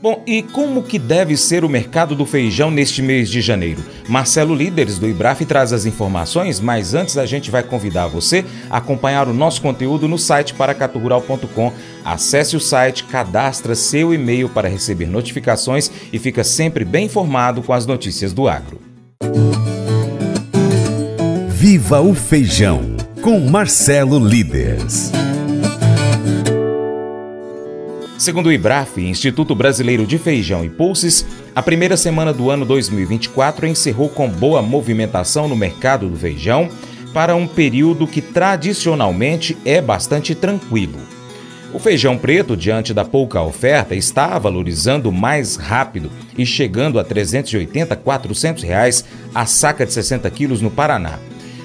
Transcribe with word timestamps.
Bom, 0.00 0.22
e 0.26 0.42
como 0.42 0.82
que 0.82 0.98
deve 0.98 1.36
ser 1.36 1.64
o 1.64 1.68
mercado 1.68 2.14
do 2.14 2.24
feijão 2.24 2.70
neste 2.70 3.02
mês 3.02 3.28
de 3.28 3.40
janeiro? 3.40 3.82
Marcelo 4.08 4.54
Líderes 4.54 4.96
do 4.96 5.08
IBRAF 5.08 5.44
traz 5.44 5.72
as 5.72 5.86
informações, 5.86 6.60
mas 6.60 6.94
antes 6.94 7.18
a 7.18 7.26
gente 7.26 7.50
vai 7.50 7.64
convidar 7.64 8.06
você 8.06 8.44
a 8.70 8.76
acompanhar 8.76 9.26
o 9.26 9.34
nosso 9.34 9.60
conteúdo 9.60 10.06
no 10.06 10.16
site 10.16 10.54
paracaturural.com. 10.54 11.72
Acesse 12.04 12.56
o 12.56 12.60
site, 12.60 13.04
cadastra 13.04 13.74
seu 13.74 14.14
e-mail 14.14 14.48
para 14.48 14.68
receber 14.68 15.06
notificações 15.06 15.90
e 16.12 16.18
fica 16.18 16.44
sempre 16.44 16.84
bem 16.84 17.06
informado 17.06 17.60
com 17.62 17.72
as 17.72 17.84
notícias 17.84 18.32
do 18.32 18.46
agro. 18.46 18.80
Viva 21.48 22.00
o 22.00 22.14
feijão 22.14 22.96
com 23.20 23.40
Marcelo 23.40 24.18
Líderes. 24.24 25.10
Segundo 28.18 28.46
o 28.48 28.52
IBRAF, 28.52 29.00
Instituto 29.00 29.54
Brasileiro 29.54 30.04
de 30.04 30.18
Feijão 30.18 30.64
e 30.64 30.68
Pulses, 30.68 31.24
a 31.54 31.62
primeira 31.62 31.96
semana 31.96 32.32
do 32.32 32.50
ano 32.50 32.64
2024 32.64 33.64
encerrou 33.64 34.08
com 34.08 34.28
boa 34.28 34.60
movimentação 34.60 35.46
no 35.46 35.54
mercado 35.54 36.08
do 36.08 36.16
feijão 36.16 36.68
para 37.14 37.36
um 37.36 37.46
período 37.46 38.08
que 38.08 38.20
tradicionalmente 38.20 39.56
é 39.64 39.80
bastante 39.80 40.34
tranquilo. 40.34 40.98
O 41.72 41.78
feijão 41.78 42.18
preto, 42.18 42.56
diante 42.56 42.92
da 42.92 43.04
pouca 43.04 43.40
oferta, 43.40 43.94
está 43.94 44.36
valorizando 44.36 45.12
mais 45.12 45.54
rápido 45.54 46.10
e 46.36 46.44
chegando 46.44 46.98
a 46.98 47.02
R$ 47.02 47.08
380 47.08 47.94
a 47.94 47.96
400 47.96 48.64
reais 48.64 49.04
a 49.32 49.46
saca 49.46 49.86
de 49.86 49.92
60 49.92 50.28
quilos 50.30 50.60
no 50.60 50.72
Paraná. 50.72 51.20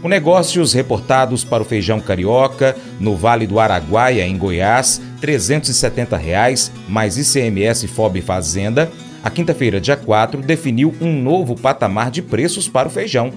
Com 0.00 0.08
negócios 0.08 0.72
reportados 0.72 1.42
para 1.42 1.62
o 1.62 1.66
feijão 1.66 1.98
carioca 1.98 2.76
no 3.00 3.16
Vale 3.16 3.48
do 3.48 3.58
Araguaia, 3.58 4.24
em 4.24 4.38
Goiás, 4.38 5.00
370 5.20 6.16
reais, 6.16 6.70
mais 6.88 7.16
ICMS 7.18 7.88
FOB 7.88 8.20
Fazenda, 8.20 8.88
a 9.24 9.28
quinta-feira, 9.28 9.80
dia 9.80 9.96
4, 9.96 10.40
definiu 10.40 10.94
um 11.00 11.20
novo 11.20 11.56
patamar 11.56 12.12
de 12.12 12.22
preços 12.22 12.68
para 12.68 12.86
o 12.86 12.90
feijão. 12.90 13.32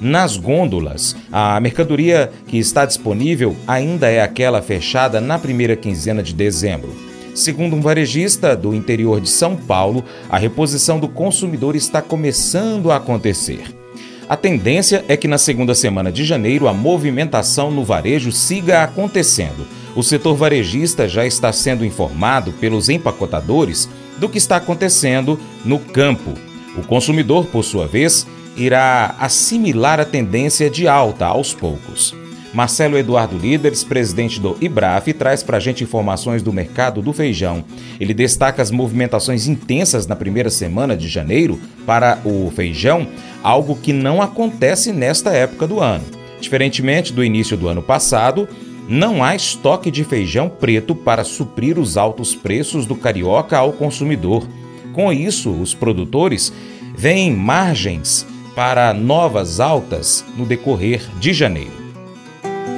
Nas 0.00 0.36
gôndolas, 0.36 1.16
a 1.32 1.58
mercadoria 1.58 2.30
que 2.46 2.56
está 2.56 2.84
disponível 2.84 3.56
ainda 3.66 4.08
é 4.08 4.22
aquela 4.22 4.62
fechada 4.62 5.20
na 5.20 5.40
primeira 5.40 5.74
quinzena 5.74 6.22
de 6.22 6.32
dezembro. 6.32 6.94
Segundo 7.34 7.74
um 7.74 7.80
varejista 7.80 8.54
do 8.54 8.72
interior 8.72 9.20
de 9.20 9.28
São 9.28 9.56
Paulo, 9.56 10.04
a 10.30 10.38
reposição 10.38 11.00
do 11.00 11.08
consumidor 11.08 11.74
está 11.74 12.00
começando 12.00 12.92
a 12.92 12.96
acontecer. 12.96 13.85
A 14.28 14.36
tendência 14.36 15.04
é 15.06 15.16
que 15.16 15.28
na 15.28 15.38
segunda 15.38 15.72
semana 15.72 16.10
de 16.10 16.24
janeiro 16.24 16.66
a 16.66 16.74
movimentação 16.74 17.70
no 17.70 17.84
varejo 17.84 18.32
siga 18.32 18.82
acontecendo. 18.82 19.64
O 19.94 20.02
setor 20.02 20.34
varejista 20.34 21.08
já 21.08 21.24
está 21.24 21.52
sendo 21.52 21.84
informado 21.84 22.52
pelos 22.52 22.88
empacotadores 22.88 23.88
do 24.18 24.28
que 24.28 24.38
está 24.38 24.56
acontecendo 24.56 25.38
no 25.64 25.78
campo. 25.78 26.34
O 26.76 26.82
consumidor, 26.82 27.46
por 27.46 27.62
sua 27.62 27.86
vez, 27.86 28.26
irá 28.56 29.14
assimilar 29.20 30.00
a 30.00 30.04
tendência 30.04 30.68
de 30.68 30.88
alta 30.88 31.26
aos 31.26 31.54
poucos. 31.54 32.12
Marcelo 32.56 32.96
Eduardo 32.96 33.36
Líderes, 33.36 33.84
presidente 33.84 34.40
do 34.40 34.56
IBRAF, 34.58 35.12
traz 35.12 35.42
para 35.42 35.58
a 35.58 35.60
gente 35.60 35.84
informações 35.84 36.42
do 36.42 36.50
mercado 36.50 37.02
do 37.02 37.12
feijão. 37.12 37.62
Ele 38.00 38.14
destaca 38.14 38.62
as 38.62 38.70
movimentações 38.70 39.46
intensas 39.46 40.06
na 40.06 40.16
primeira 40.16 40.48
semana 40.48 40.96
de 40.96 41.06
janeiro 41.06 41.60
para 41.84 42.18
o 42.24 42.50
feijão, 42.50 43.08
algo 43.42 43.76
que 43.76 43.92
não 43.92 44.22
acontece 44.22 44.90
nesta 44.90 45.32
época 45.32 45.66
do 45.66 45.80
ano. 45.80 46.06
Diferentemente 46.40 47.12
do 47.12 47.22
início 47.22 47.58
do 47.58 47.68
ano 47.68 47.82
passado, 47.82 48.48
não 48.88 49.22
há 49.22 49.36
estoque 49.36 49.90
de 49.90 50.02
feijão 50.02 50.48
preto 50.48 50.94
para 50.94 51.24
suprir 51.24 51.78
os 51.78 51.98
altos 51.98 52.34
preços 52.34 52.86
do 52.86 52.96
carioca 52.96 53.58
ao 53.58 53.70
consumidor. 53.70 54.48
Com 54.94 55.12
isso, 55.12 55.50
os 55.50 55.74
produtores 55.74 56.50
veem 56.96 57.36
margens 57.36 58.26
para 58.54 58.94
novas 58.94 59.60
altas 59.60 60.24
no 60.38 60.46
decorrer 60.46 61.02
de 61.20 61.34
janeiro. 61.34 61.85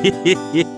Hehehehe 0.03 0.67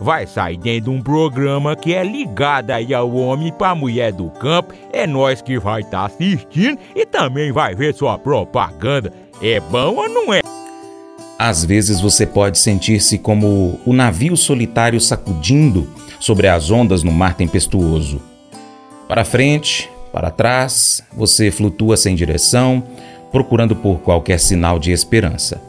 vai 0.00 0.26
sair 0.26 0.56
dentro 0.56 0.90
de 0.90 0.98
um 0.98 1.02
programa 1.02 1.76
que 1.76 1.94
é 1.94 2.02
ligado 2.02 2.70
aí 2.70 2.92
ao 2.92 3.12
homem 3.14 3.52
para 3.52 3.70
a 3.70 3.74
mulher 3.74 4.12
do 4.12 4.30
campo. 4.30 4.74
É 4.92 5.06
nós 5.06 5.42
que 5.42 5.58
vai 5.58 5.80
estar 5.80 6.00
tá 6.00 6.06
assistindo 6.06 6.78
e 6.94 7.04
também 7.06 7.52
vai 7.52 7.74
ver 7.74 7.94
sua 7.94 8.18
propaganda. 8.18 9.12
É 9.40 9.60
bom 9.60 9.96
ou 9.96 10.08
não 10.08 10.32
é? 10.32 10.40
Às 11.38 11.64
vezes 11.64 12.00
você 12.00 12.26
pode 12.26 12.58
sentir-se 12.58 13.16
como 13.18 13.78
o 13.86 13.92
navio 13.92 14.36
solitário 14.36 15.00
sacudindo 15.00 15.88
sobre 16.18 16.48
as 16.48 16.70
ondas 16.70 17.04
no 17.04 17.12
mar 17.12 17.34
tempestuoso. 17.34 18.20
Para 19.06 19.24
frente, 19.24 19.88
para 20.12 20.30
trás, 20.30 21.02
você 21.16 21.50
flutua 21.50 21.96
sem 21.96 22.14
direção, 22.14 22.82
procurando 23.30 23.76
por 23.76 24.00
qualquer 24.00 24.40
sinal 24.40 24.78
de 24.78 24.90
esperança. 24.90 25.60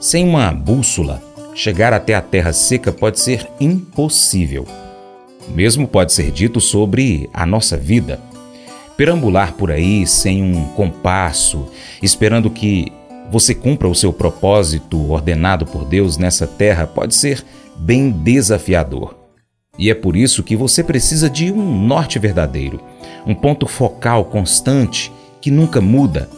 Sem 0.00 0.28
uma 0.28 0.50
bússola, 0.52 1.22
chegar 1.56 1.94
até 1.94 2.14
a 2.14 2.20
terra 2.20 2.52
seca 2.52 2.92
pode 2.92 3.18
ser 3.18 3.48
impossível. 3.58 4.66
O 5.48 5.52
mesmo 5.52 5.88
pode 5.88 6.12
ser 6.12 6.30
dito 6.30 6.60
sobre 6.60 7.30
a 7.32 7.46
nossa 7.46 7.78
vida. 7.78 8.20
Perambular 8.96 9.54
por 9.54 9.70
aí 9.70 10.06
sem 10.06 10.42
um 10.42 10.66
compasso, 10.74 11.66
esperando 12.02 12.50
que 12.50 12.92
você 13.30 13.54
cumpra 13.54 13.88
o 13.88 13.94
seu 13.94 14.12
propósito 14.12 15.10
ordenado 15.10 15.66
por 15.66 15.84
Deus 15.84 16.18
nessa 16.18 16.46
terra 16.46 16.86
pode 16.86 17.14
ser 17.14 17.42
bem 17.74 18.10
desafiador. 18.10 19.16
E 19.78 19.90
é 19.90 19.94
por 19.94 20.16
isso 20.16 20.42
que 20.42 20.56
você 20.56 20.84
precisa 20.84 21.28
de 21.28 21.50
um 21.50 21.86
norte 21.86 22.18
verdadeiro, 22.18 22.80
um 23.26 23.34
ponto 23.34 23.66
focal 23.66 24.26
constante 24.26 25.12
que 25.40 25.50
nunca 25.50 25.80
muda. 25.80 26.28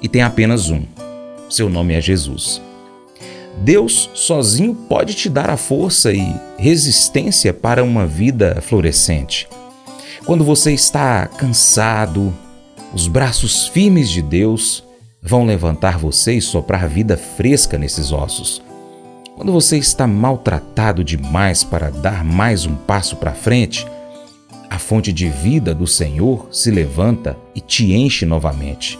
E 0.00 0.08
tem 0.08 0.22
apenas 0.22 0.70
um: 0.70 0.82
seu 1.48 1.68
nome 1.68 1.94
é 1.94 2.00
Jesus. 2.00 2.67
Deus 3.62 4.08
sozinho 4.14 4.74
pode 4.74 5.14
te 5.14 5.28
dar 5.28 5.50
a 5.50 5.56
força 5.56 6.12
e 6.12 6.34
resistência 6.56 7.52
para 7.52 7.82
uma 7.82 8.06
vida 8.06 8.60
florescente. 8.62 9.48
Quando 10.24 10.44
você 10.44 10.72
está 10.72 11.26
cansado, 11.26 12.32
os 12.92 13.06
braços 13.06 13.66
firmes 13.68 14.10
de 14.10 14.22
Deus 14.22 14.84
vão 15.22 15.44
levantar 15.44 15.98
você 15.98 16.34
e 16.34 16.40
soprar 16.40 16.88
vida 16.88 17.16
fresca 17.16 17.76
nesses 17.76 18.12
ossos. 18.12 18.62
Quando 19.36 19.52
você 19.52 19.76
está 19.76 20.06
maltratado 20.06 21.04
demais 21.04 21.62
para 21.64 21.90
dar 21.90 22.24
mais 22.24 22.64
um 22.64 22.74
passo 22.74 23.16
para 23.16 23.34
frente, 23.34 23.86
a 24.70 24.78
fonte 24.78 25.12
de 25.12 25.28
vida 25.28 25.74
do 25.74 25.86
Senhor 25.86 26.48
se 26.50 26.70
levanta 26.70 27.36
e 27.54 27.60
te 27.60 27.92
enche 27.92 28.24
novamente. 28.24 28.98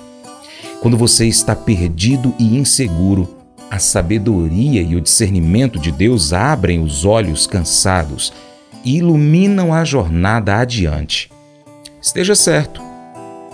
Quando 0.80 0.96
você 0.96 1.26
está 1.26 1.54
perdido 1.54 2.34
e 2.38 2.56
inseguro, 2.56 3.37
a 3.70 3.78
sabedoria 3.78 4.82
e 4.82 4.96
o 4.96 5.00
discernimento 5.00 5.78
de 5.78 5.92
Deus 5.92 6.32
abrem 6.32 6.80
os 6.80 7.04
olhos 7.04 7.46
cansados 7.46 8.32
e 8.84 8.96
iluminam 8.96 9.72
a 9.72 9.84
jornada 9.84 10.56
adiante. 10.56 11.30
Esteja 12.00 12.34
certo, 12.34 12.80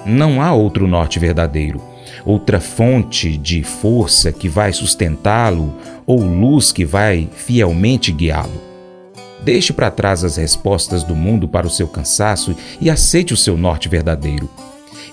não 0.04 0.40
há 0.40 0.52
outro 0.52 0.86
norte 0.86 1.18
verdadeiro 1.18 1.80
outra 2.24 2.60
fonte 2.60 3.36
de 3.36 3.62
força 3.62 4.32
que 4.32 4.48
vai 4.48 4.72
sustentá-lo 4.72 5.74
ou 6.06 6.22
luz 6.22 6.72
que 6.72 6.84
vai 6.84 7.28
fielmente 7.34 8.12
guiá-lo. 8.12 8.62
Deixe 9.42 9.72
para 9.72 9.90
trás 9.90 10.24
as 10.24 10.36
respostas 10.36 11.02
do 11.02 11.14
mundo 11.14 11.46
para 11.46 11.66
o 11.66 11.70
seu 11.70 11.86
cansaço 11.86 12.56
e 12.80 12.88
aceite 12.88 13.34
o 13.34 13.36
seu 13.36 13.56
norte 13.56 13.88
verdadeiro. 13.88 14.48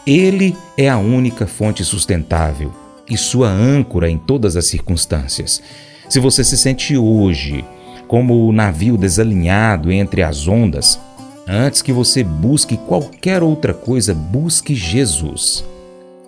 Ele 0.08 0.56
é 0.78 0.90
a 0.90 0.98
única 0.98 1.46
fonte 1.46 1.84
sustentável 1.84 2.72
e 3.12 3.18
sua 3.18 3.50
âncora 3.50 4.10
em 4.10 4.18
todas 4.18 4.56
as 4.56 4.66
circunstâncias. 4.66 5.62
Se 6.10 6.20
você 6.20 6.44
se 6.44 6.58
sente 6.58 6.96
hoje 6.96 7.66
como 8.08 8.48
o 8.48 8.52
navio 8.52 8.98
desalinhado 8.98 9.92
entre 9.92 10.24
as 10.24 10.48
ondas, 10.48 11.00
antes 11.48 11.82
que 11.82 11.92
você 11.92 12.24
busque 12.24 12.78
qualquer 12.78 13.44
outra 13.44 13.74
coisa, 13.74 14.14
busque 14.14 14.74
Jesus. 14.74 15.64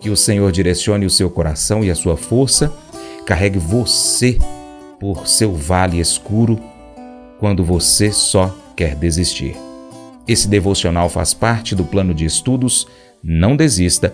Que 0.02 0.10
o 0.10 0.18
Senhor 0.18 0.52
direcione 0.52 1.06
o 1.06 1.10
seu 1.10 1.30
coração 1.30 1.84
e 1.84 1.90
a 1.90 1.96
sua 1.96 2.18
força, 2.18 2.74
carregue 3.26 3.60
você 3.60 4.38
por 5.00 5.28
seu 5.28 5.54
vale 5.54 6.00
escuro 6.00 6.60
quando 7.40 7.64
você 7.64 8.12
só 8.12 8.54
quer 8.76 8.96
desistir. 8.96 9.56
Esse 10.28 10.48
devocional 10.48 11.10
faz 11.10 11.34
parte 11.34 11.76
do 11.76 11.84
plano 11.84 12.14
de 12.14 12.26
estudos. 12.26 12.88
Não 13.22 13.56
desista 13.56 14.14